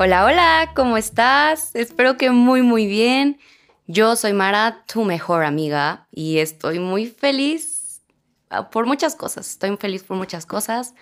Hola, 0.00 0.24
hola, 0.26 0.72
¿cómo 0.76 0.96
estás? 0.96 1.74
Espero 1.74 2.16
que 2.16 2.30
muy, 2.30 2.62
muy 2.62 2.86
bien. 2.86 3.40
Yo 3.88 4.14
soy 4.14 4.32
Mara, 4.32 4.84
tu 4.86 5.02
mejor 5.02 5.42
amiga, 5.42 6.06
y 6.12 6.38
estoy 6.38 6.78
muy 6.78 7.06
feliz 7.06 8.04
ah, 8.48 8.70
por 8.70 8.86
muchas 8.86 9.16
cosas. 9.16 9.50
Estoy 9.50 9.76
feliz 9.76 10.04
por 10.04 10.16
muchas 10.16 10.46
cosas. 10.46 10.94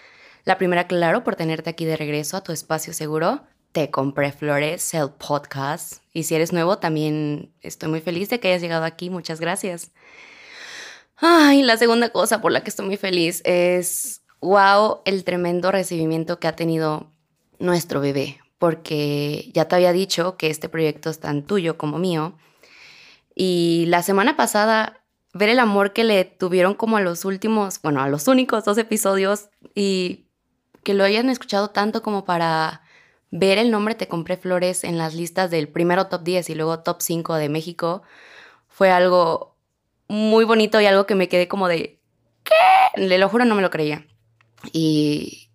La 0.44 0.56
primera, 0.56 0.86
claro, 0.86 1.24
por 1.24 1.36
tenerte 1.36 1.68
aquí 1.68 1.84
de 1.84 1.98
regreso 1.98 2.38
a 2.38 2.42
tu 2.42 2.52
espacio 2.52 2.94
seguro. 2.94 3.42
Te 3.72 3.90
compré 3.90 4.32
flores, 4.32 4.94
el 4.94 5.10
podcast. 5.10 6.02
Y 6.14 6.22
si 6.22 6.34
eres 6.34 6.54
nuevo, 6.54 6.78
también 6.78 7.52
estoy 7.60 7.90
muy 7.90 8.00
feliz 8.00 8.30
de 8.30 8.40
que 8.40 8.48
hayas 8.48 8.62
llegado 8.62 8.86
aquí. 8.86 9.10
Muchas 9.10 9.40
gracias. 9.40 9.90
Ay, 11.16 11.62
la 11.62 11.76
segunda 11.76 12.08
cosa 12.08 12.40
por 12.40 12.50
la 12.50 12.62
que 12.62 12.70
estoy 12.70 12.86
muy 12.86 12.96
feliz 12.96 13.42
es, 13.44 14.22
wow, 14.40 15.02
el 15.04 15.22
tremendo 15.24 15.70
recibimiento 15.70 16.40
que 16.40 16.48
ha 16.48 16.56
tenido 16.56 17.12
nuestro 17.58 18.00
bebé 18.00 18.38
porque 18.58 19.50
ya 19.54 19.66
te 19.66 19.76
había 19.76 19.92
dicho 19.92 20.36
que 20.36 20.48
este 20.48 20.68
proyecto 20.68 21.10
es 21.10 21.20
tan 21.20 21.42
tuyo 21.42 21.76
como 21.76 21.98
mío. 21.98 22.36
Y 23.34 23.84
la 23.88 24.02
semana 24.02 24.36
pasada, 24.36 25.02
ver 25.34 25.50
el 25.50 25.58
amor 25.58 25.92
que 25.92 26.04
le 26.04 26.24
tuvieron 26.24 26.74
como 26.74 26.96
a 26.96 27.00
los 27.00 27.24
últimos, 27.24 27.80
bueno, 27.82 28.02
a 28.02 28.08
los 28.08 28.28
únicos 28.28 28.64
dos 28.64 28.78
episodios 28.78 29.50
y 29.74 30.26
que 30.82 30.94
lo 30.94 31.04
hayan 31.04 31.28
escuchado 31.28 31.70
tanto 31.70 32.02
como 32.02 32.24
para 32.24 32.82
ver 33.30 33.58
el 33.58 33.70
nombre 33.70 33.94
Te 33.94 34.08
compré 34.08 34.36
flores 34.36 34.84
en 34.84 34.98
las 34.98 35.14
listas 35.14 35.50
del 35.50 35.68
primero 35.68 36.06
top 36.06 36.22
10 36.22 36.50
y 36.50 36.54
luego 36.54 36.80
top 36.80 36.98
5 37.00 37.34
de 37.34 37.48
México, 37.48 38.02
fue 38.68 38.90
algo 38.90 39.56
muy 40.08 40.44
bonito 40.44 40.80
y 40.80 40.86
algo 40.86 41.06
que 41.06 41.14
me 41.14 41.28
quedé 41.28 41.48
como 41.48 41.68
de, 41.68 42.00
¿qué? 42.44 43.00
Le 43.00 43.18
lo 43.18 43.28
juro, 43.28 43.44
no 43.44 43.54
me 43.54 43.62
lo 43.62 43.70
creía. 43.70 44.06
Y, 44.72 45.50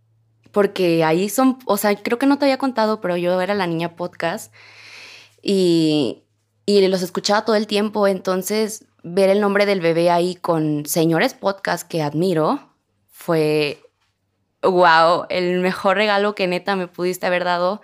porque 0.51 1.03
ahí 1.03 1.29
son, 1.29 1.59
o 1.65 1.77
sea, 1.77 1.95
creo 1.95 2.19
que 2.19 2.25
no 2.25 2.37
te 2.37 2.45
había 2.45 2.57
contado, 2.57 3.01
pero 3.01 3.17
yo 3.17 3.39
era 3.41 3.53
la 3.53 3.67
niña 3.67 3.95
podcast 3.95 4.53
y, 5.41 6.23
y 6.65 6.87
los 6.87 7.01
escuchaba 7.01 7.45
todo 7.45 7.55
el 7.55 7.67
tiempo, 7.67 8.07
entonces 8.07 8.85
ver 9.03 9.29
el 9.29 9.41
nombre 9.41 9.65
del 9.65 9.81
bebé 9.81 10.09
ahí 10.09 10.35
con 10.35 10.85
señores 10.85 11.33
podcast 11.33 11.87
que 11.87 12.01
admiro 12.01 12.71
fue, 13.09 13.81
wow, 14.61 15.25
el 15.29 15.59
mejor 15.59 15.97
regalo 15.97 16.35
que 16.35 16.47
neta 16.47 16.75
me 16.75 16.87
pudiste 16.87 17.25
haber 17.25 17.43
dado. 17.43 17.81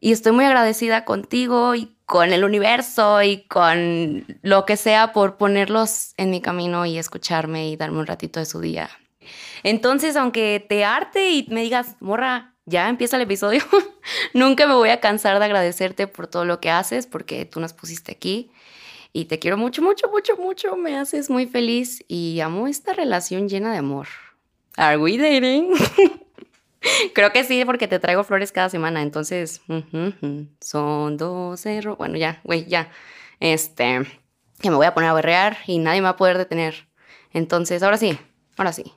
Y 0.00 0.12
estoy 0.12 0.32
muy 0.32 0.44
agradecida 0.44 1.04
contigo 1.04 1.74
y 1.74 1.96
con 2.06 2.32
el 2.32 2.44
universo 2.44 3.22
y 3.22 3.44
con 3.44 4.26
lo 4.42 4.66
que 4.66 4.76
sea 4.76 5.12
por 5.12 5.36
ponerlos 5.36 6.12
en 6.16 6.30
mi 6.30 6.40
camino 6.40 6.84
y 6.84 6.98
escucharme 6.98 7.68
y 7.68 7.76
darme 7.76 8.00
un 8.00 8.06
ratito 8.06 8.40
de 8.40 8.46
su 8.46 8.60
día. 8.60 8.90
Entonces, 9.62 10.16
aunque 10.16 10.64
te 10.68 10.84
arte 10.84 11.30
y 11.30 11.46
me 11.50 11.62
digas, 11.62 11.96
morra, 12.00 12.54
ya 12.64 12.88
empieza 12.88 13.16
el 13.16 13.22
episodio, 13.22 13.62
nunca 14.34 14.66
me 14.66 14.74
voy 14.74 14.90
a 14.90 15.00
cansar 15.00 15.38
de 15.38 15.44
agradecerte 15.44 16.06
por 16.06 16.26
todo 16.26 16.44
lo 16.44 16.60
que 16.60 16.70
haces, 16.70 17.06
porque 17.06 17.44
tú 17.44 17.60
nos 17.60 17.72
pusiste 17.72 18.12
aquí. 18.12 18.50
Y 19.12 19.26
te 19.26 19.38
quiero 19.38 19.58
mucho, 19.58 19.82
mucho, 19.82 20.08
mucho, 20.08 20.36
mucho. 20.36 20.76
Me 20.76 20.96
haces 20.96 21.28
muy 21.28 21.46
feliz 21.46 22.02
y 22.08 22.40
amo 22.40 22.66
esta 22.66 22.94
relación 22.94 23.48
llena 23.48 23.70
de 23.72 23.78
amor. 23.78 24.08
¿Are 24.76 24.96
we 24.96 25.18
dating? 25.18 25.70
Creo 27.14 27.30
que 27.30 27.44
sí, 27.44 27.64
porque 27.66 27.88
te 27.88 27.98
traigo 27.98 28.24
flores 28.24 28.52
cada 28.52 28.70
semana. 28.70 29.02
Entonces, 29.02 29.60
son 30.60 31.16
dos 31.18 31.60
cerros. 31.60 31.98
Bueno, 31.98 32.16
ya, 32.16 32.40
güey, 32.42 32.64
ya. 32.64 32.90
Este, 33.38 34.06
que 34.60 34.70
me 34.70 34.76
voy 34.76 34.86
a 34.86 34.94
poner 34.94 35.10
a 35.10 35.14
berrear 35.14 35.58
y 35.66 35.78
nadie 35.78 36.00
me 36.00 36.04
va 36.04 36.10
a 36.10 36.16
poder 36.16 36.38
detener. 36.38 36.86
Entonces, 37.32 37.82
ahora 37.82 37.98
sí, 37.98 38.18
ahora 38.56 38.72
sí. 38.72 38.94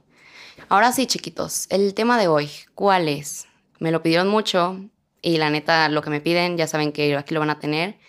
Ahora 0.69 0.91
sí, 0.91 1.05
chiquitos, 1.05 1.67
el 1.69 1.93
tema 1.93 2.17
de 2.17 2.27
hoy, 2.27 2.49
¿cuál 2.73 3.07
es? 3.07 3.47
Me 3.79 3.91
lo 3.91 4.01
pidieron 4.01 4.27
mucho 4.29 4.79
y 5.21 5.37
la 5.37 5.49
neta, 5.49 5.89
lo 5.89 6.01
que 6.01 6.09
me 6.09 6.21
piden, 6.21 6.57
ya 6.57 6.65
saben 6.65 6.91
que 6.91 7.15
aquí 7.15 7.33
lo 7.33 7.39
van 7.39 7.49
a 7.49 7.59
tener. 7.59 7.99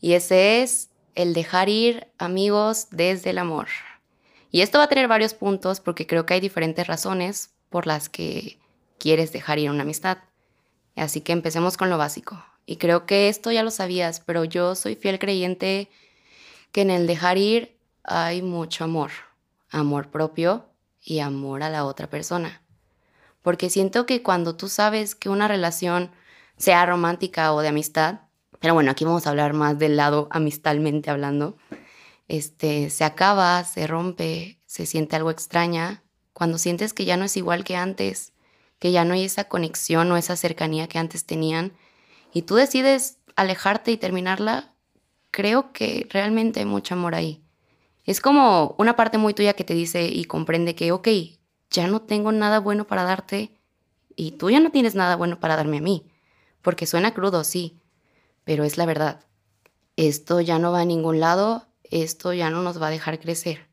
Y 0.00 0.14
ese 0.14 0.62
es 0.62 0.90
el 1.14 1.34
dejar 1.34 1.68
ir 1.68 2.08
amigos 2.18 2.88
desde 2.90 3.30
el 3.30 3.38
amor. 3.38 3.68
Y 4.50 4.62
esto 4.62 4.78
va 4.78 4.84
a 4.84 4.88
tener 4.88 5.06
varios 5.06 5.34
puntos 5.34 5.80
porque 5.80 6.06
creo 6.06 6.26
que 6.26 6.34
hay 6.34 6.40
diferentes 6.40 6.86
razones 6.86 7.50
por 7.70 7.86
las 7.86 8.08
que 8.08 8.58
quieres 8.98 9.32
dejar 9.32 9.58
ir 9.58 9.70
una 9.70 9.82
amistad. 9.82 10.18
Así 10.96 11.20
que 11.20 11.32
empecemos 11.32 11.76
con 11.76 11.90
lo 11.90 11.98
básico. 11.98 12.44
Y 12.66 12.76
creo 12.76 13.06
que 13.06 13.28
esto 13.28 13.52
ya 13.52 13.62
lo 13.62 13.70
sabías, 13.70 14.20
pero 14.20 14.44
yo 14.44 14.74
soy 14.74 14.94
fiel 14.94 15.18
creyente 15.18 15.90
que 16.72 16.82
en 16.82 16.90
el 16.90 17.06
dejar 17.06 17.38
ir 17.38 17.76
hay 18.02 18.42
mucho 18.42 18.84
amor. 18.84 19.10
Amor 19.70 20.10
propio, 20.10 20.71
y 21.02 21.20
amor 21.20 21.62
a 21.62 21.70
la 21.70 21.84
otra 21.84 22.08
persona. 22.08 22.62
Porque 23.42 23.70
siento 23.70 24.06
que 24.06 24.22
cuando 24.22 24.56
tú 24.56 24.68
sabes 24.68 25.14
que 25.14 25.28
una 25.28 25.48
relación, 25.48 26.12
sea 26.56 26.86
romántica 26.86 27.52
o 27.52 27.60
de 27.60 27.68
amistad, 27.68 28.20
pero 28.60 28.74
bueno, 28.74 28.92
aquí 28.92 29.04
vamos 29.04 29.26
a 29.26 29.30
hablar 29.30 29.52
más 29.52 29.78
del 29.78 29.96
lado 29.96 30.28
amistalmente 30.30 31.10
hablando, 31.10 31.56
este, 32.28 32.90
se 32.90 33.04
acaba, 33.04 33.64
se 33.64 33.86
rompe, 33.86 34.60
se 34.66 34.86
siente 34.86 35.16
algo 35.16 35.30
extraña, 35.30 36.04
cuando 36.32 36.58
sientes 36.58 36.94
que 36.94 37.04
ya 37.04 37.16
no 37.16 37.24
es 37.24 37.36
igual 37.36 37.64
que 37.64 37.76
antes, 37.76 38.32
que 38.78 38.92
ya 38.92 39.04
no 39.04 39.14
hay 39.14 39.24
esa 39.24 39.44
conexión 39.44 40.10
o 40.12 40.16
esa 40.16 40.36
cercanía 40.36 40.88
que 40.88 40.98
antes 40.98 41.26
tenían, 41.26 41.72
y 42.32 42.42
tú 42.42 42.54
decides 42.54 43.18
alejarte 43.36 43.90
y 43.90 43.96
terminarla, 43.96 44.74
creo 45.30 45.72
que 45.72 46.06
realmente 46.10 46.60
hay 46.60 46.66
mucho 46.66 46.94
amor 46.94 47.14
ahí. 47.14 47.42
Es 48.04 48.20
como 48.20 48.74
una 48.78 48.96
parte 48.96 49.18
muy 49.18 49.34
tuya 49.34 49.54
que 49.54 49.64
te 49.64 49.74
dice 49.74 50.06
y 50.06 50.24
comprende 50.24 50.74
que, 50.74 50.92
ok, 50.92 51.08
ya 51.70 51.86
no 51.86 52.02
tengo 52.02 52.32
nada 52.32 52.58
bueno 52.58 52.86
para 52.86 53.04
darte 53.04 53.54
y 54.16 54.32
tú 54.32 54.50
ya 54.50 54.60
no 54.60 54.70
tienes 54.70 54.94
nada 54.94 55.16
bueno 55.16 55.40
para 55.40 55.56
darme 55.56 55.78
a 55.78 55.82
mí. 55.82 56.10
Porque 56.62 56.86
suena 56.86 57.14
crudo, 57.14 57.44
sí, 57.44 57.80
pero 58.44 58.64
es 58.64 58.76
la 58.76 58.86
verdad. 58.86 59.24
Esto 59.96 60.40
ya 60.40 60.58
no 60.58 60.72
va 60.72 60.80
a 60.80 60.84
ningún 60.84 61.20
lado, 61.20 61.66
esto 61.84 62.32
ya 62.32 62.50
no 62.50 62.62
nos 62.62 62.80
va 62.80 62.88
a 62.88 62.90
dejar 62.90 63.20
crecer. 63.20 63.68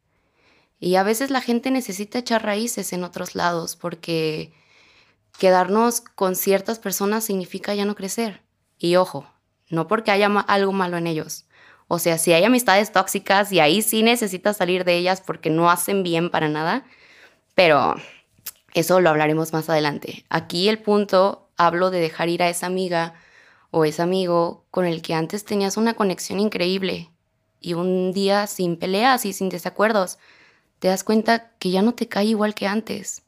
Y 0.80 0.96
a 0.96 1.04
veces 1.04 1.30
la 1.30 1.42
gente 1.42 1.72
necesita 1.72 2.20
echar 2.20 2.44
raíces 2.44 2.94
en 2.94 3.04
otros 3.04 3.36
lados 3.36 3.76
porque 3.76 4.54
quedarnos 5.38 6.02
con 6.02 6.36
ciertas 6.36 6.80
personas 6.80 7.26
significa 7.26 7.74
ya 7.74 7.86
no 7.86 7.96
crecer. 7.96 8.44
Y 8.78 8.96
ojo, 8.96 9.28
no 9.70 9.88
porque 9.88 10.12
haya 10.12 10.28
algo 10.28 10.72
malo 10.72 10.98
en 10.98 11.08
ellos, 11.08 11.46
o 11.92 11.98
sea, 11.98 12.20
si 12.20 12.32
hay 12.34 12.44
amistades 12.44 12.92
tóxicas 12.92 13.52
y 13.52 13.60
ahí 13.60 13.82
sí 13.82 14.04
necesitas 14.04 14.58
salir 14.58 14.86
de 14.86 14.96
ellas 14.96 15.22
porque 15.26 15.50
no 15.50 15.72
hacen 15.72 16.04
bien 16.04 16.30
para 16.30 16.48
nada, 16.48 16.86
pero 17.56 17.96
eso 18.76 19.02
lo 19.02 19.10
hablaremos 19.10 19.54
más 19.54 19.72
adelante. 19.72 20.24
Aquí 20.30 20.70
el 20.70 20.78
punto, 20.78 21.50
hablo 21.58 21.90
de 21.90 22.00
dejar 22.00 22.30
ir 22.30 22.44
a 22.44 22.50
esa 22.50 22.68
amiga 22.68 23.16
o 23.72 23.86
ese 23.86 24.04
amigo 24.04 24.68
con 24.70 24.86
el 24.86 25.02
que 25.02 25.16
antes 25.16 25.46
tenías 25.46 25.78
una 25.78 25.96
conexión 25.96 26.40
increíble 26.40 27.10
y 27.60 27.74
un 27.74 28.14
día 28.14 28.46
sin 28.46 28.78
peleas 28.78 29.26
y 29.26 29.34
sin 29.34 29.50
desacuerdos, 29.50 30.20
te 30.78 30.90
das 30.90 31.04
cuenta 31.04 31.54
que 31.58 31.72
ya 31.72 31.82
no 31.82 31.96
te 31.96 32.08
cae 32.08 32.26
igual 32.26 32.54
que 32.54 32.68
antes. 32.68 33.24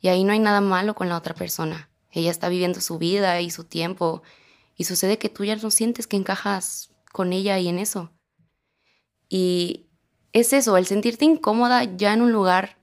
Y 0.00 0.08
ahí 0.08 0.24
no 0.24 0.32
hay 0.32 0.38
nada 0.38 0.62
malo 0.62 0.94
con 0.94 1.10
la 1.10 1.16
otra 1.18 1.34
persona. 1.34 1.90
Ella 2.10 2.30
está 2.30 2.48
viviendo 2.48 2.80
su 2.80 2.96
vida 2.96 3.38
y 3.42 3.50
su 3.50 3.64
tiempo 3.64 4.22
y 4.78 4.84
sucede 4.84 5.18
que 5.18 5.28
tú 5.28 5.44
ya 5.44 5.56
no 5.56 5.70
sientes 5.70 6.06
que 6.06 6.16
encajas 6.16 6.88
con 7.12 7.32
ella 7.32 7.58
y 7.58 7.68
en 7.68 7.78
eso. 7.78 8.10
Y 9.28 9.86
es 10.32 10.52
eso, 10.52 10.76
el 10.76 10.86
sentirte 10.86 11.24
incómoda 11.24 11.84
ya 11.84 12.12
en 12.12 12.22
un 12.22 12.32
lugar 12.32 12.78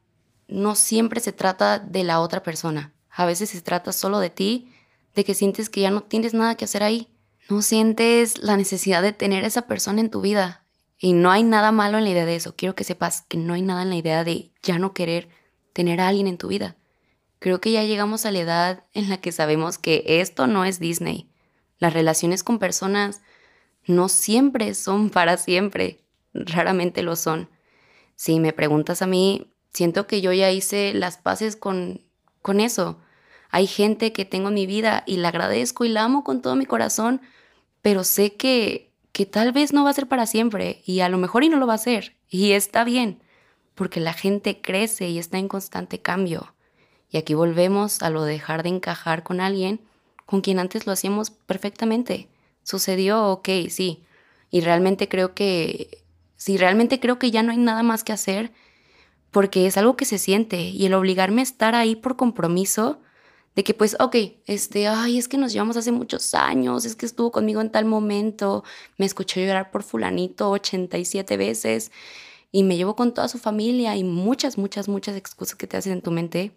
no 0.48 0.76
siempre 0.76 1.20
se 1.20 1.32
trata 1.32 1.80
de 1.80 2.04
la 2.04 2.20
otra 2.20 2.44
persona. 2.44 2.94
A 3.10 3.26
veces 3.26 3.50
se 3.50 3.62
trata 3.62 3.92
solo 3.92 4.20
de 4.20 4.30
ti, 4.30 4.72
de 5.16 5.24
que 5.24 5.34
sientes 5.34 5.70
que 5.70 5.82
ya 5.82 5.92
no 5.92 6.04
tienes 6.04 6.34
nada 6.34 6.56
que 6.56 6.66
hacer 6.66 6.84
ahí. 6.84 7.10
No 7.50 7.62
sientes 7.62 8.40
la 8.40 8.58
necesidad 8.58 9.02
de 9.02 9.14
tener 9.14 9.44
a 9.44 9.48
esa 9.48 9.64
persona 9.64 10.02
en 10.02 10.10
tu 10.10 10.22
vida. 10.22 10.66
Y 10.98 11.14
no 11.14 11.32
hay 11.32 11.44
nada 11.44 11.72
malo 11.72 11.98
en 11.98 12.04
la 12.04 12.10
idea 12.10 12.26
de 12.26 12.36
eso. 12.36 12.56
Quiero 12.56 12.76
que 12.76 12.84
sepas 12.84 13.24
que 13.28 13.38
no 13.38 13.54
hay 13.54 13.62
nada 13.62 13.84
en 13.84 13.90
la 13.90 13.96
idea 13.96 14.24
de 14.24 14.52
ya 14.64 14.80
no 14.80 14.94
querer 14.94 15.30
tener 15.74 16.02
a 16.02 16.08
alguien 16.08 16.28
en 16.28 16.38
tu 16.38 16.48
vida. 16.48 16.76
Creo 17.40 17.62
que 17.62 17.72
ya 17.72 17.84
llegamos 17.84 18.26
a 18.26 18.32
la 18.32 18.40
edad 18.40 18.84
en 18.94 19.10
la 19.10 19.18
que 19.18 19.32
sabemos 19.32 19.78
que 19.78 20.04
esto 20.08 20.48
no 20.48 20.66
es 20.66 20.80
Disney. 20.80 21.30
Las 21.78 21.94
relaciones 21.94 22.44
con 22.44 22.60
personas 22.60 23.22
no 23.86 24.10
siempre 24.10 24.74
son 24.74 25.10
para 25.12 25.38
siempre, 25.38 26.00
raramente 26.34 27.04
lo 27.04 27.16
son. 27.16 27.50
Si 28.16 28.40
me 28.40 28.54
preguntas 28.54 29.02
a 29.02 29.08
mí, 29.08 29.52
siento 29.74 30.08
que 30.08 30.22
yo 30.22 30.32
ya 30.32 30.52
hice 30.52 30.94
las 30.94 31.18
paces 31.18 31.56
con, 31.56 32.02
con 32.42 32.60
eso. 32.60 33.00
Hay 33.50 33.68
gente 33.68 34.12
que 34.14 34.26
tengo 34.26 34.50
en 34.50 34.56
mi 34.56 34.66
vida 34.66 35.04
y 35.06 35.18
la 35.18 35.30
agradezco 35.30 35.86
y 35.86 35.90
la 35.90 36.04
amo 36.04 36.24
con 36.24 36.42
todo 36.42 36.56
mi 36.56 36.66
corazón, 36.66 37.22
pero 37.82 38.04
sé 38.04 38.36
que, 38.36 38.92
que 39.12 39.26
tal 39.26 39.52
vez 39.52 39.74
no 39.74 39.84
va 39.84 39.92
a 39.92 39.94
ser 39.94 40.08
para 40.08 40.26
siempre 40.26 40.82
y 40.86 41.02
a 41.02 41.10
lo 41.10 41.18
mejor 41.18 41.44
y 41.44 41.50
no 41.50 41.58
lo 41.58 41.68
va 41.68 41.76
a 41.76 41.80
ser. 41.80 42.16
Y 42.30 42.52
está 42.52 42.84
bien, 42.84 43.22
porque 43.76 44.00
la 44.00 44.14
gente 44.14 44.62
crece 44.62 45.10
y 45.10 45.20
está 45.20 45.38
en 45.38 45.48
constante 45.48 46.02
cambio. 46.02 46.56
Y 47.10 47.18
aquí 47.18 47.34
volvemos 47.34 48.02
a 48.02 48.10
lo 48.10 48.24
de 48.24 48.34
dejar 48.34 48.64
de 48.64 48.70
encajar 48.70 49.24
con 49.24 49.40
alguien 49.40 49.82
con 50.26 50.42
quien 50.42 50.60
antes 50.60 50.88
lo 50.88 50.92
hacíamos 50.92 51.30
perfectamente 51.30 52.30
sucedió, 52.66 53.28
ok, 53.28 53.48
sí. 53.70 54.04
Y 54.52 54.62
realmente 54.62 55.08
creo 55.08 55.34
que, 55.34 56.04
sí, 56.36 56.58
realmente 56.58 57.00
creo 57.00 57.20
que 57.20 57.32
ya 57.32 57.44
no 57.44 57.52
hay 57.52 57.58
nada 57.58 57.84
más 57.84 58.04
que 58.04 58.12
hacer 58.12 58.52
porque 59.32 59.68
es 59.68 59.78
algo 59.78 59.96
que 59.96 60.06
se 60.06 60.18
siente 60.18 60.62
y 60.62 60.86
el 60.86 60.94
obligarme 60.94 61.42
a 61.42 61.44
estar 61.44 61.76
ahí 61.76 61.96
por 61.96 62.18
compromiso 62.18 63.00
de 63.56 63.64
que 63.64 63.74
pues, 63.74 63.96
ok, 64.00 64.16
este, 64.48 64.88
ay, 64.88 65.18
es 65.18 65.28
que 65.28 65.38
nos 65.38 65.54
llevamos 65.54 65.78
hace 65.78 65.92
muchos 65.92 66.34
años, 66.36 66.86
es 66.86 66.96
que 66.96 67.06
estuvo 67.06 67.32
conmigo 67.32 67.62
en 67.62 67.72
tal 67.72 67.86
momento, 67.86 68.64
me 68.98 69.06
escuchó 69.06 69.40
llorar 69.40 69.72
por 69.72 69.84
fulanito 69.84 70.50
87 70.52 71.38
veces 71.38 71.92
y 72.52 72.64
me 72.64 72.78
llevo 72.78 72.96
con 72.96 73.14
toda 73.14 73.28
su 73.28 73.38
familia 73.38 73.96
y 73.96 74.04
muchas, 74.04 74.58
muchas, 74.58 74.88
muchas 74.90 75.16
excusas 75.16 75.56
que 75.56 75.68
te 75.68 75.78
hacen 75.78 75.94
en 75.94 76.02
tu 76.02 76.12
mente 76.12 76.52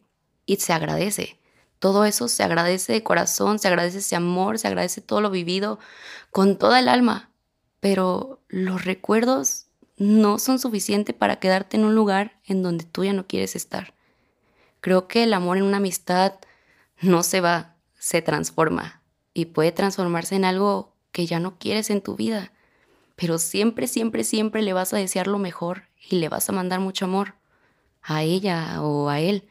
y 0.47 0.57
se 0.57 0.73
agradece. 0.73 1.39
Todo 1.79 2.05
eso 2.05 2.29
se 2.29 2.43
agradece 2.43 2.93
de 2.93 3.03
corazón, 3.03 3.59
se 3.59 3.69
agradece 3.69 3.99
ese 3.99 4.17
amor, 4.17 4.59
se 4.59 4.69
agradece 4.69 5.01
todo 5.01 5.21
lo 5.21 5.31
vivido 5.31 5.79
con 6.31 6.59
toda 6.59 6.81
el 6.81 6.89
alma. 6.89 7.31
Pero 7.81 8.41
los 8.49 8.85
recuerdos 8.85 9.67
no 9.97 10.39
son 10.39 10.59
suficientes 10.59 11.15
para 11.15 11.37
quedarte 11.37 11.77
en 11.77 11.85
un 11.85 11.95
lugar 11.95 12.41
en 12.45 12.63
donde 12.63 12.85
tú 12.85 13.05
ya 13.05 13.13
no 13.13 13.27
quieres 13.27 13.57
estar. 13.57 13.95
Creo 14.81 15.09
que 15.09 15.25
el 15.25 15.35
amor 15.35 15.57
en 15.57 15.65
una 15.65 15.79
amistad 15.79 16.35
no 17.01 17.23
se 17.23 17.41
va, 17.41 17.77
se 17.99 18.23
transforma 18.23 19.03
y 19.35 19.47
puede 19.47 19.73
transformarse 19.73 20.37
en 20.37 20.45
algo 20.45 20.95
que 21.13 21.27
ya 21.27 21.41
no 21.41 21.59
quieres 21.59 21.91
en 21.91 22.01
tu 22.01 22.17
vida. 22.17 22.53
Pero 23.17 23.39
siempre, 23.39 23.89
siempre, 23.89 24.23
siempre 24.25 24.63
le 24.63 24.73
vas 24.73 24.93
a 24.95 24.99
desear 24.99 25.27
lo 25.27 25.39
mejor 25.39 25.85
y 26.09 26.17
le 26.17 26.29
vas 26.29 26.49
a 26.49 26.53
mandar 26.53 26.81
mucho 26.81 27.05
amor 27.05 27.35
a 28.03 28.23
ella 28.23 28.81
o 28.83 29.09
a 29.09 29.21
él, 29.21 29.49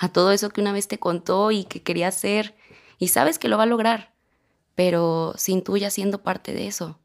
a 0.00 0.08
todo 0.08 0.32
eso 0.32 0.48
que 0.48 0.62
una 0.62 0.72
vez 0.72 0.88
te 0.88 0.98
contó 0.98 1.50
y 1.50 1.64
que 1.64 1.82
quería 1.82 2.08
hacer 2.08 2.56
y 2.98 3.08
sabes 3.08 3.38
que 3.38 3.48
lo 3.48 3.58
va 3.58 3.64
a 3.64 3.66
lograr, 3.66 4.14
pero 4.74 5.34
sin 5.36 5.62
tú 5.62 5.76
ya 5.76 5.90
siendo 5.90 6.22
parte 6.22 6.54
de 6.54 6.66
eso. 6.66 6.98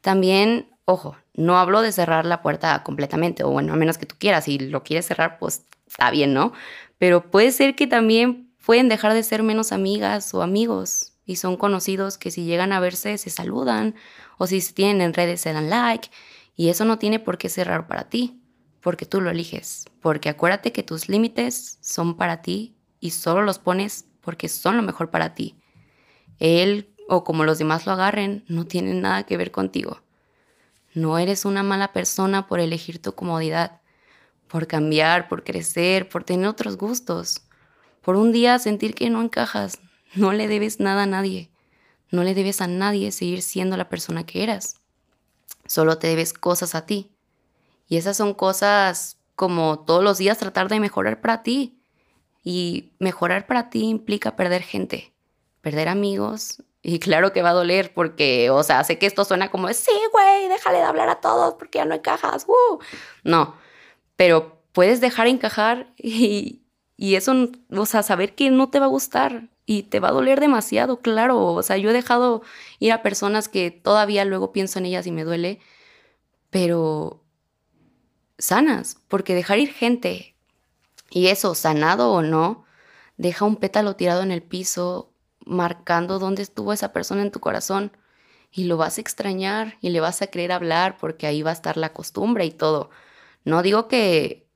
También, 0.00 0.76
ojo, 0.86 1.16
no 1.34 1.56
hablo 1.56 1.82
de 1.82 1.92
cerrar 1.92 2.26
la 2.26 2.42
puerta 2.42 2.82
completamente, 2.82 3.44
o 3.44 3.50
bueno, 3.50 3.72
a 3.72 3.76
menos 3.76 3.96
que 3.96 4.06
tú 4.06 4.16
quieras, 4.18 4.44
si 4.44 4.58
lo 4.58 4.82
quieres 4.82 5.06
cerrar, 5.06 5.38
pues 5.38 5.66
está 5.86 6.10
bien, 6.10 6.34
¿no? 6.34 6.52
Pero 6.98 7.30
puede 7.30 7.52
ser 7.52 7.76
que 7.76 7.86
también 7.86 8.52
pueden 8.64 8.88
dejar 8.88 9.14
de 9.14 9.22
ser 9.22 9.44
menos 9.44 9.70
amigas 9.70 10.34
o 10.34 10.42
amigos 10.42 11.12
y 11.24 11.36
son 11.36 11.56
conocidos 11.56 12.18
que 12.18 12.32
si 12.32 12.44
llegan 12.44 12.72
a 12.72 12.80
verse 12.80 13.18
se 13.18 13.30
saludan 13.30 13.94
o 14.36 14.48
si 14.48 14.60
se 14.60 14.72
tienen 14.72 15.00
en 15.00 15.14
redes 15.14 15.42
se 15.42 15.52
dan 15.52 15.70
like 15.70 16.10
y 16.56 16.70
eso 16.70 16.84
no 16.84 16.98
tiene 16.98 17.20
por 17.20 17.38
qué 17.38 17.48
ser 17.48 17.68
raro 17.68 17.86
para 17.86 18.08
ti, 18.08 18.40
porque 18.86 19.04
tú 19.04 19.20
lo 19.20 19.30
eliges, 19.30 19.86
porque 20.00 20.28
acuérdate 20.28 20.70
que 20.70 20.84
tus 20.84 21.08
límites 21.08 21.76
son 21.80 22.16
para 22.16 22.40
ti 22.40 22.76
y 23.00 23.10
solo 23.10 23.42
los 23.42 23.58
pones 23.58 24.04
porque 24.20 24.48
son 24.48 24.76
lo 24.76 24.82
mejor 24.84 25.10
para 25.10 25.34
ti. 25.34 25.56
Él 26.38 26.94
o 27.08 27.24
como 27.24 27.42
los 27.42 27.58
demás 27.58 27.84
lo 27.84 27.90
agarren 27.90 28.44
no 28.46 28.64
tiene 28.64 28.94
nada 28.94 29.24
que 29.24 29.36
ver 29.36 29.50
contigo. 29.50 30.02
No 30.94 31.18
eres 31.18 31.44
una 31.44 31.64
mala 31.64 31.92
persona 31.92 32.46
por 32.46 32.60
elegir 32.60 33.02
tu 33.02 33.16
comodidad, 33.16 33.80
por 34.46 34.68
cambiar, 34.68 35.26
por 35.26 35.42
crecer, 35.42 36.08
por 36.08 36.22
tener 36.22 36.46
otros 36.46 36.76
gustos 36.76 37.42
por 38.02 38.14
un 38.14 38.30
día 38.30 38.56
sentir 38.60 38.94
que 38.94 39.10
no 39.10 39.20
encajas. 39.20 39.80
No 40.14 40.32
le 40.32 40.46
debes 40.46 40.78
nada 40.78 41.02
a 41.02 41.06
nadie. 41.06 41.50
No 42.12 42.22
le 42.22 42.34
debes 42.34 42.60
a 42.60 42.68
nadie 42.68 43.10
seguir 43.10 43.42
siendo 43.42 43.76
la 43.76 43.88
persona 43.88 44.24
que 44.24 44.44
eras. 44.44 44.76
Solo 45.66 45.98
te 45.98 46.06
debes 46.06 46.32
cosas 46.32 46.76
a 46.76 46.86
ti. 46.86 47.15
Y 47.88 47.96
esas 47.96 48.16
son 48.16 48.34
cosas 48.34 49.18
como 49.34 49.80
todos 49.80 50.02
los 50.02 50.18
días 50.18 50.38
tratar 50.38 50.68
de 50.68 50.80
mejorar 50.80 51.20
para 51.20 51.42
ti. 51.42 51.78
Y 52.42 52.92
mejorar 52.98 53.46
para 53.46 53.70
ti 53.70 53.84
implica 53.84 54.36
perder 54.36 54.62
gente, 54.62 55.12
perder 55.60 55.88
amigos. 55.88 56.62
Y 56.82 57.00
claro 57.00 57.32
que 57.32 57.42
va 57.42 57.50
a 57.50 57.54
doler 57.54 57.92
porque, 57.92 58.50
o 58.50 58.62
sea, 58.62 58.84
sé 58.84 58.98
que 58.98 59.06
esto 59.06 59.24
suena 59.24 59.50
como, 59.50 59.72
sí, 59.72 59.90
güey, 60.12 60.48
déjale 60.48 60.78
de 60.78 60.84
hablar 60.84 61.08
a 61.08 61.20
todos 61.20 61.54
porque 61.54 61.78
ya 61.78 61.84
no 61.84 61.96
encajas. 61.96 62.46
Uh". 62.46 62.78
No, 63.24 63.56
pero 64.14 64.62
puedes 64.70 65.00
dejar 65.00 65.26
encajar 65.26 65.92
y, 65.96 66.62
y 66.96 67.16
eso, 67.16 67.34
o 67.76 67.86
sea, 67.86 68.02
saber 68.04 68.34
que 68.36 68.50
no 68.50 68.70
te 68.70 68.78
va 68.78 68.86
a 68.86 68.90
gustar 68.90 69.48
y 69.66 69.82
te 69.84 69.98
va 69.98 70.08
a 70.08 70.12
doler 70.12 70.38
demasiado, 70.38 71.00
claro. 71.00 71.44
O 71.44 71.62
sea, 71.64 71.76
yo 71.76 71.90
he 71.90 71.92
dejado 71.92 72.42
ir 72.78 72.92
a 72.92 73.02
personas 73.02 73.48
que 73.48 73.72
todavía 73.72 74.24
luego 74.24 74.52
pienso 74.52 74.78
en 74.78 74.86
ellas 74.86 75.06
y 75.08 75.12
me 75.12 75.24
duele, 75.24 75.58
pero 76.50 77.25
sanas, 78.38 78.98
porque 79.08 79.34
dejar 79.34 79.58
ir 79.58 79.72
gente 79.72 80.34
y 81.10 81.28
eso, 81.28 81.54
sanado 81.54 82.12
o 82.12 82.22
no, 82.22 82.64
deja 83.16 83.44
un 83.44 83.56
pétalo 83.56 83.96
tirado 83.96 84.22
en 84.22 84.32
el 84.32 84.42
piso, 84.42 85.12
marcando 85.44 86.18
dónde 86.18 86.42
estuvo 86.42 86.72
esa 86.72 86.92
persona 86.92 87.22
en 87.22 87.30
tu 87.30 87.40
corazón 87.40 87.92
y 88.50 88.64
lo 88.64 88.76
vas 88.76 88.98
a 88.98 89.00
extrañar 89.00 89.76
y 89.80 89.90
le 89.90 90.00
vas 90.00 90.22
a 90.22 90.26
querer 90.28 90.52
hablar 90.52 90.96
porque 90.98 91.26
ahí 91.26 91.42
va 91.42 91.50
a 91.50 91.54
estar 91.54 91.76
la 91.76 91.92
costumbre 91.92 92.44
y 92.44 92.50
todo. 92.50 92.90
No 93.44 93.62
digo 93.62 93.88
que 93.88 94.46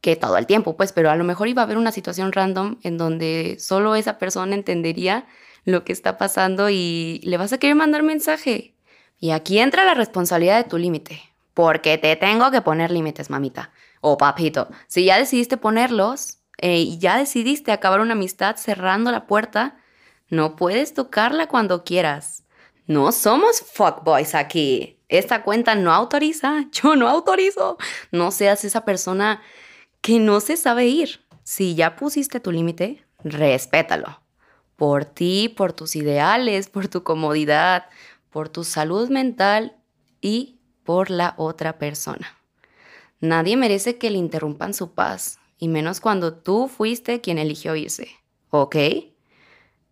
que 0.00 0.16
todo 0.16 0.36
el 0.36 0.46
tiempo, 0.46 0.76
pues, 0.76 0.92
pero 0.92 1.10
a 1.10 1.16
lo 1.16 1.24
mejor 1.24 1.48
iba 1.48 1.62
a 1.62 1.64
haber 1.64 1.76
una 1.76 1.92
situación 1.92 2.32
random 2.32 2.78
en 2.82 2.98
donde 2.98 3.56
solo 3.58 3.96
esa 3.96 4.18
persona 4.18 4.54
entendería 4.54 5.26
lo 5.64 5.84
que 5.84 5.92
está 5.92 6.18
pasando 6.18 6.70
y 6.70 7.20
le 7.24 7.36
vas 7.36 7.52
a 7.52 7.58
querer 7.58 7.76
mandar 7.76 8.02
mensaje. 8.02 8.74
Y 9.18 9.30
aquí 9.30 9.58
entra 9.58 9.84
la 9.84 9.94
responsabilidad 9.94 10.62
de 10.62 10.68
tu 10.70 10.78
límite, 10.78 11.20
porque 11.58 11.98
te 11.98 12.14
tengo 12.14 12.52
que 12.52 12.62
poner 12.62 12.92
límites, 12.92 13.30
mamita 13.30 13.72
o 14.00 14.16
papito. 14.16 14.68
Si 14.86 15.04
ya 15.04 15.18
decidiste 15.18 15.56
ponerlos 15.56 16.38
eh, 16.58 16.78
y 16.78 16.98
ya 16.98 17.18
decidiste 17.18 17.72
acabar 17.72 17.98
una 17.98 18.12
amistad 18.12 18.54
cerrando 18.54 19.10
la 19.10 19.26
puerta, 19.26 19.76
no 20.28 20.54
puedes 20.54 20.94
tocarla 20.94 21.48
cuando 21.48 21.82
quieras. 21.82 22.44
No 22.86 23.10
somos 23.10 23.60
fuckboys 23.60 24.36
aquí. 24.36 25.00
Esta 25.08 25.42
cuenta 25.42 25.74
no 25.74 25.92
autoriza. 25.92 26.66
Yo 26.70 26.94
no 26.94 27.08
autorizo. 27.08 27.76
No 28.12 28.30
seas 28.30 28.64
esa 28.64 28.84
persona 28.84 29.42
que 30.00 30.20
no 30.20 30.38
se 30.38 30.56
sabe 30.56 30.86
ir. 30.86 31.26
Si 31.42 31.74
ya 31.74 31.96
pusiste 31.96 32.38
tu 32.38 32.52
límite, 32.52 33.04
respétalo. 33.24 34.22
Por 34.76 35.06
ti, 35.06 35.48
por 35.48 35.72
tus 35.72 35.96
ideales, 35.96 36.68
por 36.68 36.86
tu 36.86 37.02
comodidad, 37.02 37.86
por 38.30 38.48
tu 38.48 38.62
salud 38.62 39.08
mental 39.08 39.76
y 40.20 40.57
por 40.88 41.10
la 41.10 41.34
otra 41.36 41.76
persona. 41.76 42.38
Nadie 43.20 43.58
merece 43.58 43.98
que 43.98 44.08
le 44.08 44.16
interrumpan 44.16 44.72
su 44.72 44.94
paz, 44.94 45.38
y 45.58 45.68
menos 45.68 46.00
cuando 46.00 46.32
tú 46.32 46.66
fuiste 46.66 47.20
quien 47.20 47.36
eligió 47.36 47.76
irse. 47.76 48.08
¿Ok? 48.48 48.76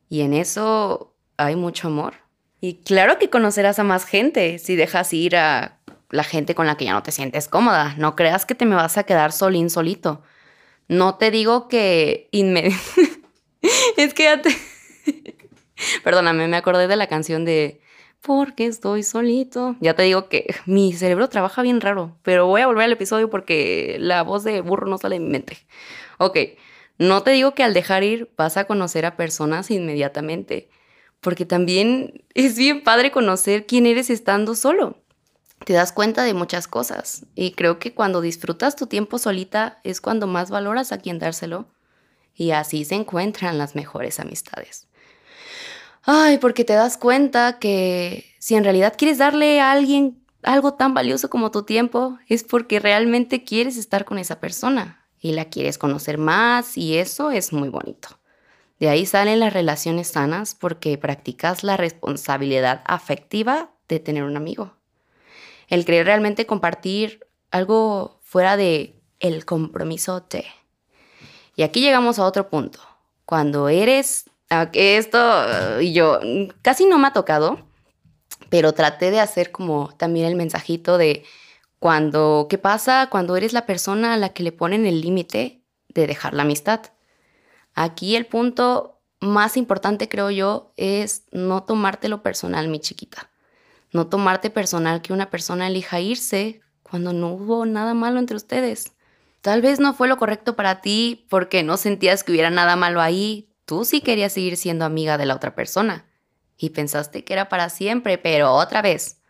Y 0.09 0.23
en 0.23 0.33
eso 0.33 1.15
hay 1.37 1.55
mucho 1.55 1.89
amor. 1.89 2.15
Y 2.63 2.77
claro 2.77 3.19
que 3.19 3.29
conocerás 3.29 3.79
a 3.79 3.85
más 3.85 4.07
gente 4.07 4.59
si 4.59 4.75
dejas 4.75 5.13
ir 5.13 5.37
a 5.37 5.81
la 6.09 6.25
gente 6.25 6.55
con 6.55 6.67
la 6.67 6.79
que 6.79 6.87
ya 6.87 6.95
no 6.95 7.03
te 7.03 7.13
sientes 7.13 7.47
cómoda. 7.47 7.95
No 7.99 8.17
creas 8.17 8.47
que 8.47 8.55
te 8.55 8.65
me 8.65 8.75
vas 8.75 8.97
a 8.97 9.05
quedar 9.05 9.33
solín 9.33 9.69
solito. 9.69 10.23
No 10.89 11.17
te 11.17 11.31
digo 11.31 11.69
que 11.69 12.31
inmediatamente... 12.33 13.21
es 13.99 14.15
que 14.15 14.23
ya 14.23 14.41
te... 14.41 14.49
Perdóname, 16.05 16.49
me 16.49 16.57
acordé 16.57 16.89
de 16.89 16.97
la 16.97 17.07
canción 17.07 17.45
de 17.45 17.83
Porque 18.21 18.67
estoy 18.67 19.03
solito. 19.03 19.77
Ya 19.81 19.95
te 19.95 20.03
digo 20.03 20.29
que 20.29 20.55
mi 20.67 20.93
cerebro 20.93 21.29
trabaja 21.29 21.63
bien 21.63 21.81
raro, 21.81 22.17
pero 22.23 22.47
voy 22.47 22.61
a 22.61 22.67
volver 22.67 22.85
al 22.85 22.93
episodio 22.93 23.31
porque 23.31 23.97
la 24.01 24.23
voz 24.23 24.43
de 24.45 24.61
burro 24.61 24.87
no 24.87 24.99
sale 24.99 25.17
de 25.17 25.25
mi 25.25 25.31
mente. 25.31 25.59
Ok, 26.19 26.39
no 26.99 27.23
te 27.23 27.33
digo 27.33 27.55
que 27.55 27.63
al 27.63 27.75
dejar 27.75 28.03
ir 28.03 28.31
vas 28.37 28.57
a 28.57 28.65
conocer 28.65 29.07
a 29.07 29.17
personas 29.17 29.71
inmediatamente, 29.71 30.71
porque 31.21 31.45
también 31.45 32.25
es 32.35 32.57
bien 32.57 32.83
padre 32.83 33.11
conocer 33.11 33.67
quién 33.67 33.87
eres 33.87 34.11
estando 34.11 34.55
solo 34.55 34.97
te 35.65 35.73
das 35.73 35.93
cuenta 35.93 36.23
de 36.25 36.35
muchas 36.35 36.69
cosas. 36.69 37.27
Y 37.35 37.53
creo 37.53 37.79
que 37.79 37.95
cuando 37.95 38.21
disfrutas 38.21 38.77
tu 38.77 38.87
tiempo 38.87 39.19
solita 39.19 39.81
es 39.85 40.01
cuando 40.01 40.27
más 40.27 40.51
valoras 40.51 40.93
a 40.93 40.99
quien 40.99 41.19
dárselo. 41.19 41.67
Y 42.35 42.51
así 42.51 42.85
se 42.85 42.95
encuentran 42.95 43.57
las 43.59 43.75
mejores 43.75 44.21
amistades. 44.21 44.89
Ay, 46.07 46.39
porque 46.39 46.65
te 46.65 46.73
das 46.73 46.97
cuenta 46.97 47.59
que 47.59 48.25
si 48.39 48.55
en 48.55 48.65
realidad 48.65 48.95
quieres 48.97 49.19
darle 49.19 49.61
a 49.61 49.73
alguien 49.73 50.25
algo 50.43 50.75
tan 50.75 50.95
valioso 50.95 51.29
como 51.29 51.51
tu 51.51 51.65
tiempo, 51.65 52.19
es 52.29 52.45
porque 52.45 52.81
realmente 52.81 53.45
quieres 53.45 53.77
estar 53.77 54.05
con 54.05 54.19
esa 54.19 54.41
persona 54.41 55.05
y 55.21 55.33
la 55.33 55.47
quieres 55.47 55.77
conocer 55.77 56.17
más 56.17 56.79
y 56.79 56.97
eso 56.97 57.31
es 57.31 57.53
muy 57.53 57.69
bonito. 57.69 58.09
De 58.79 58.89
ahí 58.89 59.05
salen 59.05 59.41
las 59.41 59.53
relaciones 59.53 60.09
sanas 60.09 60.55
porque 60.55 60.97
practicas 60.97 61.65
la 61.65 61.77
responsabilidad 61.77 62.83
afectiva 62.87 63.71
de 63.89 64.01
tener 64.01 64.23
un 64.23 64.37
amigo 64.37 64.77
el 65.69 65.85
querer 65.85 66.07
realmente 66.07 66.47
compartir 66.47 67.27
algo 67.51 68.21
fuera 68.23 68.57
de 68.57 69.01
el 69.21 69.45
compromiso 69.45 70.21
de. 70.21 70.45
Y 71.55 71.63
aquí 71.63 71.81
llegamos 71.81 72.19
a 72.19 72.25
otro 72.25 72.49
punto. 72.49 72.81
Cuando 73.25 73.69
eres, 73.69 74.27
esto 74.73 75.81
y 75.81 75.93
yo 75.93 76.21
casi 76.63 76.87
no 76.87 76.99
me 76.99 77.09
ha 77.09 77.13
tocado, 77.13 77.69
pero 78.49 78.73
traté 78.73 79.11
de 79.11 79.21
hacer 79.21 79.51
como 79.51 79.95
también 79.97 80.27
el 80.27 80.37
mensajito 80.37 80.99
de 80.99 81.25
cuando, 81.79 82.47
¿qué 82.49 82.59
pasa 82.59 83.09
cuando 83.11 83.37
eres 83.37 83.53
la 83.53 83.67
persona 83.67 84.15
a 84.15 84.17
la 84.17 84.31
que 84.31 84.43
le 84.43 84.53
ponen 84.53 84.87
el 84.87 85.01
límite 85.01 85.63
de 85.89 86.07
dejar 86.07 86.35
la 86.35 86.43
amistad? 86.43 86.81
Aquí 87.75 88.17
el 88.17 88.27
punto 88.27 89.01
más 89.21 89.57
importante, 89.57 90.09
creo 90.09 90.31
yo, 90.31 90.73
es 90.77 91.25
no 91.33 91.63
tomártelo 91.63 92.23
personal, 92.23 92.69
mi 92.69 92.81
chiquita. 92.81 93.31
No 93.93 94.07
tomarte 94.09 94.51
personal 94.51 95.03
que 95.03 95.13
una 95.13 95.31
persona 95.31 95.69
elija 95.69 96.01
irse 96.01 96.61
cuando 96.83 97.13
no 97.13 97.29
hubo 97.31 97.67
nada 97.67 97.95
malo 97.95 98.19
entre 98.19 98.37
ustedes. 98.37 98.93
Tal 99.41 99.63
vez 99.63 99.81
no 99.81 99.95
fue 99.95 100.09
lo 100.09 100.17
correcto 100.17 100.57
para 100.57 100.81
ti 100.81 101.27
porque 101.29 101.63
no 101.63 101.77
sentías 101.77 102.25
que 102.25 102.33
hubiera 102.33 102.51
nada 102.51 102.77
malo 102.77 103.01
ahí. 103.01 103.46
Tú 103.67 103.85
sí 103.85 104.01
querías 104.01 104.33
seguir 104.33 104.57
siendo 104.57 104.85
amiga 104.85 105.19
de 105.19 105.27
la 105.27 105.35
otra 105.35 105.55
persona 105.55 106.07
y 106.57 106.71
pensaste 106.71 107.25
que 107.25 107.35
era 107.35 107.49
para 107.49 107.69
siempre, 107.69 108.17
pero 108.17 108.55
otra 108.55 108.81
vez, 108.81 109.21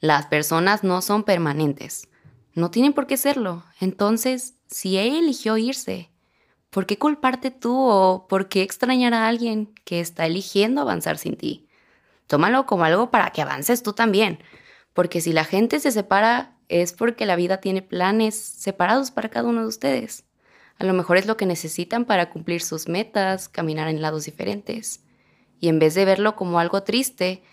las 0.00 0.26
personas 0.26 0.82
no 0.82 1.00
son 1.00 1.22
permanentes. 1.22 2.08
No 2.54 2.70
tienen 2.70 2.92
por 2.92 3.06
qué 3.06 3.16
serlo. 3.16 3.64
Entonces, 3.80 4.54
si 4.66 4.98
ella 4.98 5.18
eligió 5.18 5.56
irse, 5.56 6.10
¿por 6.70 6.86
qué 6.86 6.98
culparte 6.98 7.50
tú 7.50 7.78
o 7.78 8.26
por 8.28 8.48
qué 8.48 8.62
extrañar 8.62 9.14
a 9.14 9.28
alguien 9.28 9.72
que 9.84 10.00
está 10.00 10.26
eligiendo 10.26 10.80
avanzar 10.80 11.18
sin 11.18 11.36
ti? 11.36 11.68
Tómalo 12.26 12.66
como 12.66 12.84
algo 12.84 13.10
para 13.10 13.30
que 13.30 13.42
avances 13.42 13.82
tú 13.82 13.92
también. 13.92 14.38
Porque 14.92 15.20
si 15.20 15.32
la 15.32 15.44
gente 15.44 15.80
se 15.80 15.92
separa 15.92 16.56
es 16.68 16.92
porque 16.92 17.26
la 17.26 17.36
vida 17.36 17.58
tiene 17.58 17.82
planes 17.82 18.34
separados 18.34 19.10
para 19.10 19.28
cada 19.28 19.48
uno 19.48 19.60
de 19.60 19.66
ustedes. 19.66 20.24
A 20.82 20.84
lo 20.84 20.94
mejor 20.94 21.16
es 21.16 21.26
lo 21.26 21.36
que 21.36 21.46
necesitan 21.46 22.04
para 22.04 22.28
cumplir 22.30 22.60
sus 22.60 22.88
metas, 22.88 23.48
caminar 23.48 23.86
en 23.86 24.02
lados 24.02 24.24
diferentes. 24.24 25.04
Y 25.60 25.68
en 25.68 25.78
vez 25.78 25.94
de 25.94 26.04
verlo 26.04 26.34
como 26.34 26.58
algo 26.58 26.82
triste 26.82 27.44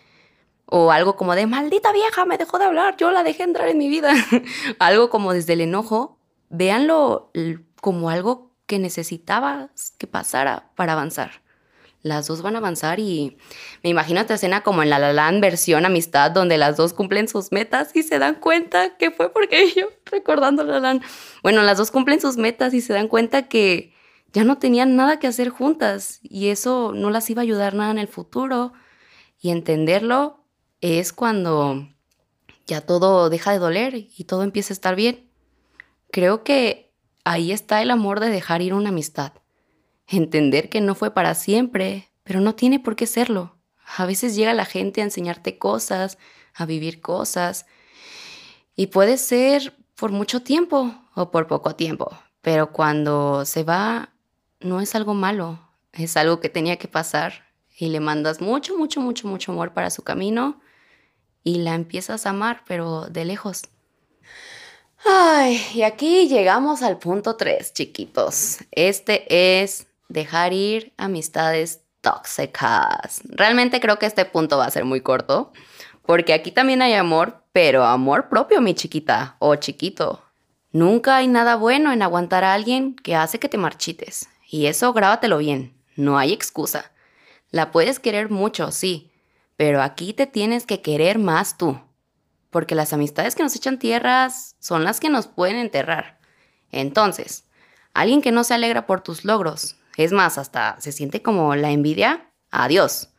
o 0.66 0.90
algo 0.90 1.16
como 1.16 1.36
de 1.36 1.46
maldita 1.46 1.92
vieja, 1.92 2.26
me 2.26 2.40
dejó 2.40 2.58
de 2.58 2.66
hablar, 2.66 2.98
yo 2.98 3.12
la 3.12 3.22
dejé 3.22 3.44
entrar 3.44 3.68
en 3.68 3.78
mi 3.78 3.88
vida, 3.88 4.12
algo 4.80 5.12
como 5.12 5.32
desde 5.32 5.54
el 5.54 5.62
enojo, 5.62 6.18
véanlo 6.50 7.32
como 7.82 8.10
algo 8.10 8.52
que 8.66 8.80
necesitabas 8.80 9.92
que 10.00 10.08
pasara 10.08 10.72
para 10.76 10.94
avanzar 10.94 11.44
las 12.02 12.28
dos 12.28 12.42
van 12.42 12.56
a 12.56 12.60
avanzar 12.60 13.00
y 13.00 13.38
me 13.84 13.90
imagino 13.90 14.22
esta 14.22 14.36
escena 14.36 14.62
como 14.62 14.84
en 14.84 14.90
la 14.90 15.00
La 15.00 15.12
Land 15.12 15.42
versión 15.42 15.86
amistad 15.86 16.32
donde 16.32 16.58
las 16.58 16.78
dos 16.78 16.94
cumplen 16.94 17.28
sus 17.28 17.52
metas 17.52 17.96
y 17.96 18.04
se 18.04 18.20
dan 18.20 18.36
cuenta 18.36 18.98
que 18.98 19.12
fue 19.12 19.34
porque 19.34 19.72
yo 19.76 19.88
recordando 20.06 20.64
La 20.64 20.80
Land. 20.80 21.04
Bueno, 21.44 21.62
las 21.64 21.78
dos 21.78 21.92
cumplen 21.92 22.22
sus 22.22 22.38
metas 22.38 22.74
y 22.74 22.82
se 22.82 22.94
dan 22.94 23.08
cuenta 23.08 23.48
que 23.48 23.94
ya 24.32 24.44
no 24.44 24.58
tenían 24.58 24.96
nada 24.96 25.20
que 25.20 25.28
hacer 25.28 25.50
juntas 25.50 26.20
y 26.24 26.50
eso 26.50 26.94
no 26.96 27.10
las 27.10 27.30
iba 27.30 27.42
a 27.42 27.44
ayudar 27.44 27.74
nada 27.74 27.92
en 27.92 28.00
el 28.00 28.08
futuro 28.08 28.74
y 29.42 29.50
entenderlo 29.50 30.46
es 30.82 31.12
cuando 31.12 31.90
ya 32.66 32.82
todo 32.82 33.30
deja 33.30 33.52
de 33.52 33.60
doler 33.60 33.96
y 33.96 34.24
todo 34.26 34.44
empieza 34.44 34.72
a 34.72 34.76
estar 34.76 34.96
bien. 34.96 35.30
Creo 36.12 36.44
que 36.44 36.94
ahí 37.26 37.52
está 37.52 37.82
el 37.82 37.92
amor 37.92 38.20
de 38.22 38.30
dejar 38.30 38.62
ir 38.62 38.74
una 38.74 38.90
amistad 38.90 39.34
entender 40.10 40.70
que 40.70 40.82
no 40.82 40.96
fue 40.96 41.14
para 41.14 41.36
siempre, 41.36 42.10
pero 42.24 42.42
no 42.42 42.56
tiene 42.56 42.80
por 42.80 42.96
qué 42.96 43.08
serlo. 43.08 43.56
A 43.98 44.06
veces 44.06 44.36
llega 44.36 44.54
la 44.54 44.66
gente 44.66 45.02
a 45.02 45.04
enseñarte 45.04 45.58
cosas, 45.58 46.18
a 46.54 46.66
vivir 46.66 47.02
cosas, 47.02 47.66
y 48.76 48.88
puede 48.88 49.18
ser 49.18 49.76
por 49.96 50.12
mucho 50.12 50.42
tiempo 50.42 50.94
o 51.16 51.32
por 51.32 51.48
poco 51.48 51.76
tiempo, 51.76 52.10
pero 52.42 52.72
cuando 52.72 53.46
se 53.46 53.64
va 53.64 54.14
no 54.62 54.80
es 54.80 54.96
algo 54.96 55.14
malo, 55.14 55.60
es 55.94 56.18
algo 56.18 56.40
que 56.40 56.50
tenía 56.50 56.78
que 56.78 56.88
pasar 56.88 57.46
y 57.78 57.90
le 57.90 58.00
mandas 58.00 58.42
mucho, 58.42 58.78
mucho, 58.78 59.02
mucho, 59.02 59.28
mucho 59.28 59.52
amor 59.52 59.74
para 59.74 59.90
su 59.90 60.04
camino 60.04 60.62
y 61.44 61.60
la 61.60 61.76
empiezas 61.76 62.26
a 62.26 62.32
amar, 62.32 62.64
pero 62.68 63.08
de 63.08 63.26
lejos. 63.26 63.64
Ay, 65.06 65.62
y 65.74 65.84
aquí 65.84 66.28
llegamos 66.28 66.82
al 66.82 67.00
punto 67.00 67.36
3, 67.36 67.74
chiquitos. 67.74 68.60
Este 68.72 69.62
es 69.62 69.89
dejar 70.10 70.52
ir 70.54 70.94
amistades 70.98 71.82
tóxicas. 72.02 73.22
Realmente 73.24 73.80
creo 73.80 73.98
que 73.98 74.06
este 74.06 74.26
punto 74.26 74.58
va 74.58 74.66
a 74.66 74.72
ser 74.72 74.86
muy 74.86 75.02
corto, 75.02 75.54
porque 76.06 76.34
aquí 76.34 76.52
también 76.52 76.82
hay 76.82 76.94
amor, 76.94 77.44
pero 77.54 77.86
amor 77.86 78.30
propio, 78.30 78.62
mi 78.62 78.74
chiquita 78.74 79.38
o 79.40 79.56
chiquito. 79.56 80.24
Nunca 80.72 81.18
hay 81.18 81.28
nada 81.28 81.56
bueno 81.56 81.92
en 81.92 82.02
aguantar 82.02 82.44
a 82.44 82.54
alguien 82.54 82.96
que 82.96 83.16
hace 83.16 83.40
que 83.40 83.50
te 83.50 83.58
marchites. 83.58 84.30
Y 84.50 84.66
eso 84.66 84.94
grábatelo 84.94 85.38
bien, 85.38 85.76
no 85.96 86.18
hay 86.18 86.34
excusa. 86.34 86.92
La 87.52 87.72
puedes 87.72 88.00
querer 88.00 88.30
mucho, 88.30 88.72
sí, 88.72 89.12
pero 89.58 89.82
aquí 89.82 90.14
te 90.14 90.28
tienes 90.28 90.66
que 90.66 90.82
querer 90.82 91.20
más 91.20 91.58
tú. 91.58 91.80
Porque 92.50 92.76
las 92.76 92.94
amistades 92.94 93.36
que 93.36 93.44
nos 93.44 93.56
echan 93.56 93.78
tierras 93.78 94.56
son 94.60 94.84
las 94.84 95.00
que 95.00 95.10
nos 95.10 95.28
pueden 95.28 95.58
enterrar. 95.58 96.20
Entonces, 96.72 97.46
alguien 97.94 98.22
que 98.22 98.32
no 98.32 98.44
se 98.44 98.54
alegra 98.54 98.86
por 98.86 99.02
tus 99.02 99.26
logros, 99.26 99.76
es 100.00 100.14
más, 100.14 100.38
hasta 100.38 100.80
se 100.80 100.94
siente 100.94 101.22
como 101.22 101.56
la 101.56 101.72
envidia. 101.72 102.32
Adiós. 102.52 103.10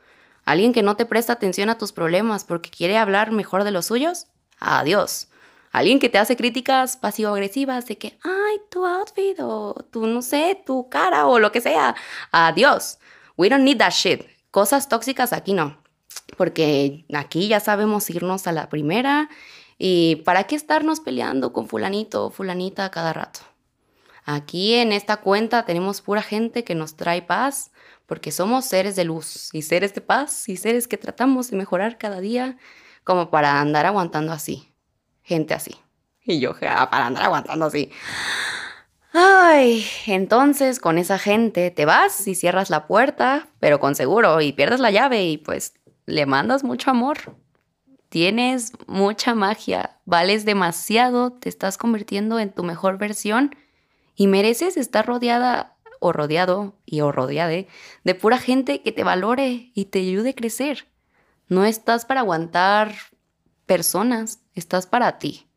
Alguien 0.47 0.73
que 0.73 0.83
no 0.83 0.97
te 0.97 1.05
presta 1.05 1.35
atención 1.35 1.69
a 1.69 1.77
tus 1.77 1.93
problemas 1.93 2.45
porque 2.45 2.71
quiere 2.71 2.97
hablar 2.97 3.33
mejor 3.33 3.65
de 3.65 3.71
los 3.71 3.85
suyos. 3.85 4.29
Adiós. 4.59 5.29
Alguien 5.73 5.99
que 5.99 6.09
te 6.09 6.17
hace 6.17 6.37
críticas 6.37 6.97
pasivo-agresivas 6.97 7.87
de 7.87 7.99
que, 7.99 8.19
ay, 8.25 8.61
tu 8.71 8.87
outfit 8.87 9.39
o 9.41 9.75
tu, 9.91 10.07
no 10.07 10.23
sé, 10.23 10.61
tu 10.65 10.89
cara 10.89 11.27
o 11.27 11.39
lo 11.39 11.53
que 11.53 11.61
sea. 11.61 11.95
Adiós. 12.33 12.99
We 13.37 13.51
don't 13.51 13.63
need 13.63 13.77
that 13.77 13.93
shit. 13.93 14.27
Cosas 14.51 14.89
tóxicas 14.89 15.35
aquí 15.35 15.53
no. 15.53 15.83
Porque 16.39 17.05
aquí 17.13 17.47
ya 17.47 17.61
sabemos 17.61 18.09
irnos 18.09 18.47
a 18.47 18.53
la 18.53 18.71
primera 18.71 19.29
y 19.77 20.17
para 20.25 20.45
qué 20.45 20.57
estarnos 20.57 21.01
peleando 21.01 21.53
con 21.53 21.69
fulanito 21.69 22.25
o 22.25 22.31
fulanita 22.31 22.91
cada 22.91 23.13
rato. 23.13 23.41
Aquí 24.25 24.75
en 24.75 24.93
esta 24.93 25.19
cuenta 25.19 25.65
tenemos 25.65 26.01
pura 26.03 26.23
gente 26.23 26.65
que 26.65 26.75
nos 26.75 26.97
trae 26.97 27.23
paz, 27.23 27.73
porque 28.07 28.33
somos 28.33 28.65
seres 28.65 28.97
de 28.97 29.05
luz 29.05 29.51
y 29.53 29.63
seres 29.63 29.95
de 29.95 30.01
paz 30.01 30.49
y 30.49 30.57
seres 30.57 30.89
que 30.89 30.97
tratamos 30.97 31.51
de 31.51 31.57
mejorar 31.57 31.99
cada 31.99 32.21
día 32.21 32.57
como 33.05 33.31
para 33.31 33.61
andar 33.61 33.87
aguantando 33.87 34.33
así. 34.33 34.73
Gente 35.23 35.55
así. 35.55 35.77
Y 36.25 36.41
yo, 36.41 36.59
para 36.59 37.07
andar 37.07 37.25
aguantando 37.25 37.67
así. 37.67 37.91
Ay, 39.13 39.85
entonces 40.07 40.79
con 40.79 40.99
esa 40.99 41.19
gente 41.19 41.71
te 41.71 41.85
vas 41.85 42.27
y 42.29 42.35
cierras 42.35 42.71
la 42.71 42.87
puerta, 42.87 43.49
pero 43.59 43.81
con 43.81 43.95
seguro, 43.95 44.41
y 44.41 44.53
pierdes 44.53 44.81
la 44.81 44.91
llave 44.91 45.25
y 45.25 45.39
pues 45.39 45.75
le 46.07 46.27
mandas 46.27 46.63
mucho 46.63 46.91
amor. 46.91 47.37
Tienes 48.09 48.73
mucha 48.87 49.35
magia, 49.35 49.99
vales 50.05 50.45
demasiado, 50.45 51.33
te 51.33 51.49
estás 51.49 51.79
convirtiendo 51.79 52.39
en 52.39 52.53
tu 52.53 52.63
mejor 52.63 52.99
versión 52.99 53.55
y 54.21 54.27
mereces 54.27 54.77
estar 54.77 55.07
rodeada 55.07 55.79
o 55.99 56.13
rodeado 56.13 56.75
y 56.85 57.01
o 57.01 57.11
rodeade 57.11 57.69
de 58.05 58.15
pura 58.15 58.37
gente 58.37 58.83
que 58.83 58.93
te 58.93 59.03
valore 59.03 59.73
y 59.75 59.87
te 59.87 60.01
ayude 60.01 60.29
a 60.29 60.35
crecer. 60.35 60.89
No 61.49 61.65
estás 61.65 62.05
para 62.05 62.21
aguantar 62.21 62.95
personas, 63.65 64.41
estás 64.55 64.87
para 64.87 65.19
ti, 65.19 65.49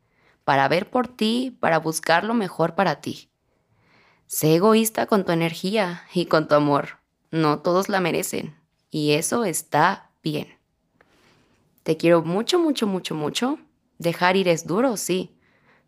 para 0.44 0.66
ver 0.68 0.88
por 0.88 1.08
ti, 1.08 1.54
para 1.60 1.78
buscar 1.78 2.24
lo 2.24 2.32
mejor 2.32 2.74
para 2.74 3.02
ti. 3.02 3.28
Sé 4.28 4.54
egoísta 4.54 5.04
con 5.04 5.26
tu 5.26 5.32
energía 5.32 6.04
y 6.14 6.24
con 6.24 6.48
tu 6.48 6.54
amor. 6.54 7.00
No 7.30 7.58
todos 7.58 7.90
la 7.90 8.00
merecen 8.00 8.56
y 8.90 9.12
eso 9.12 9.44
está 9.44 10.10
bien. 10.22 10.48
Te 11.82 11.98
quiero 11.98 12.22
mucho, 12.22 12.58
mucho, 12.58 12.86
mucho, 12.86 13.14
mucho. 13.14 13.58
Dejar 13.98 14.38
ir 14.38 14.48
es 14.48 14.66
duro, 14.66 14.96
sí, 14.96 15.36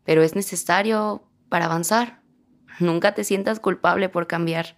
pero 0.05 0.23
es 0.23 0.37
necesario 0.37 1.23
para 1.49 1.65
avanzar. 1.65 2.26
Nunca 2.79 3.15
te 3.15 3.25
sientas 3.25 3.61
culpable 3.61 4.09
por 4.09 4.27
cambiar. 4.27 4.77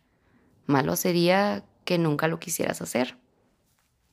Malo 0.67 0.97
sería 0.97 1.65
que 1.85 1.99
nunca 1.99 2.29
lo 2.29 2.39
quisieras 2.39 2.83
hacer. 2.83 3.17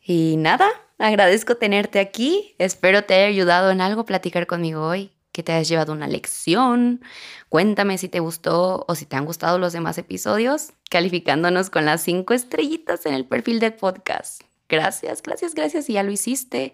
Y 0.02 0.38
nada, 0.38 0.70
agradezco 0.98 1.56
tenerte 1.56 2.00
aquí. 2.00 2.56
Espero 2.58 3.04
te 3.04 3.16
haya 3.16 3.28
ayudado 3.28 3.72
en 3.72 3.82
algo 3.82 4.06
platicar 4.06 4.48
conmigo 4.48 4.88
hoy, 4.88 5.12
que 5.32 5.44
te 5.44 5.52
hayas 5.52 5.68
llevado 5.68 5.94
una 5.94 6.08
lección. 6.08 7.02
Cuéntame 7.50 7.98
si 7.98 8.08
te 8.08 8.20
gustó 8.20 8.86
o 8.88 8.96
si 8.96 9.06
te 9.06 9.16
han 9.16 9.26
gustado 9.26 9.58
los 9.58 9.74
demás 9.74 9.98
episodios, 9.98 10.74
calificándonos 10.90 11.70
con 11.70 11.86
las 11.86 12.02
cinco 12.02 12.34
estrellitas 12.34 13.06
en 13.06 13.14
el 13.14 13.26
perfil 13.26 13.60
del 13.60 13.74
podcast. 13.74 14.42
Gracias, 14.70 15.22
gracias, 15.22 15.54
gracias. 15.54 15.90
Y 15.90 15.94
ya 15.94 16.04
lo 16.04 16.12
hiciste. 16.12 16.74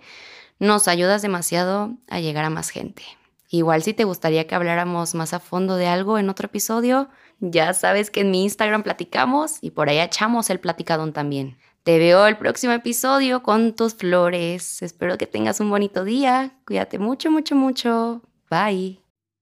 Nos 0.60 0.88
ayudas 0.88 1.22
demasiado 1.22 1.98
a 2.08 2.20
llegar 2.20 2.46
a 2.46 2.50
más 2.50 2.70
gente. 2.70 3.04
Igual 3.54 3.84
si 3.84 3.94
te 3.94 4.06
gustaría 4.06 4.48
que 4.48 4.56
habláramos 4.56 5.14
más 5.14 5.34
a 5.34 5.40
fondo 5.40 5.76
de 5.76 5.86
algo 5.86 6.18
en 6.18 6.30
otro 6.30 6.46
episodio, 6.46 7.10
ya 7.42 7.74
sabes 7.74 8.10
que 8.10 8.22
en 8.22 8.32
mi 8.32 8.44
Instagram 8.44 8.82
platicamos 8.82 9.58
y 9.60 9.72
por 9.72 9.90
ahí 9.90 10.00
echamos 10.00 10.50
el 10.50 10.62
platicadón 10.62 11.12
también. 11.12 11.58
Te 11.84 12.00
veo 12.00 12.28
el 12.28 12.38
próximo 12.38 12.72
episodio 12.72 13.44
con 13.44 13.76
tus 13.76 13.96
flores. 13.96 14.82
Espero 14.82 15.18
que 15.18 15.28
tengas 15.28 15.60
un 15.60 15.70
bonito 15.70 16.06
día. 16.06 16.56
Cuídate 16.66 16.98
mucho, 16.98 17.30
mucho, 17.30 17.56
mucho. 17.56 18.22
Bye. 18.50 19.11